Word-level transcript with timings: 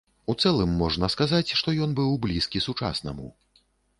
У 0.33 0.35
цэлым 0.43 0.71
можна 0.81 1.09
сказаць, 1.15 1.53
што 1.59 1.75
ён 1.87 1.93
быў 2.01 2.17
блізкі 2.25 2.63
сучаснаму. 2.69 3.27